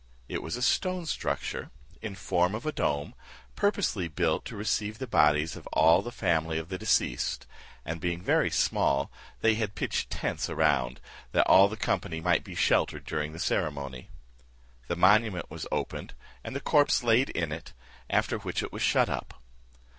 [0.27, 1.69] It was a stone structure,
[2.01, 3.13] in form of a dome,
[3.55, 7.45] purposely built to receive the bodies of all the family of the deceased,
[7.85, 9.11] and being very small,
[9.41, 10.99] they had pitched tents around,
[11.33, 14.09] that all the company might be sheltered during the ceremony.
[14.87, 17.73] The monument was opened, and the corpse laid in it,
[18.09, 19.35] after which it was shut up.